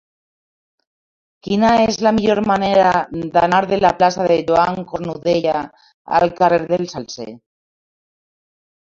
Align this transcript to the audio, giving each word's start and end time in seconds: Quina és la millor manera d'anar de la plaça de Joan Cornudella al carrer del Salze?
Quina 1.47 1.69
és 1.81 1.99
la 2.07 2.13
millor 2.21 2.41
manera 2.53 2.95
d'anar 3.37 3.61
de 3.75 3.81
la 3.85 3.93
plaça 4.01 4.27
de 4.35 4.41
Joan 4.51 4.83
Cornudella 4.95 5.63
al 6.21 6.37
carrer 6.43 6.63
del 6.77 6.93
Salze? 6.99 7.33